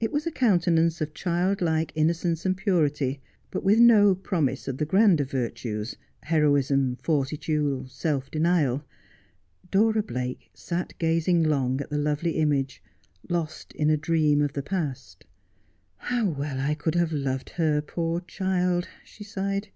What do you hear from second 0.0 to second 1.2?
It was a countenance of